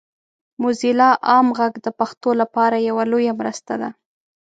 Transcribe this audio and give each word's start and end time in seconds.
موزیلا 0.61 1.09
عام 1.29 1.47
غږ 1.57 1.73
د 1.85 1.87
پښتو 1.99 2.29
لپاره 2.41 2.85
یوه 2.89 3.03
لویه 3.11 3.33
مرسته 3.41 3.73
ده. 3.81 3.89